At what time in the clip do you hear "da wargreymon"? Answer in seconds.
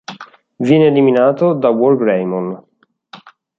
1.53-2.59